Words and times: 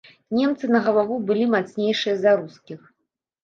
Немцы 0.37 0.69
на 0.75 0.79
галаву 0.87 1.19
былі 1.29 1.45
мацнейшыя 1.55 2.15
за 2.25 2.37
рускіх. 2.43 2.85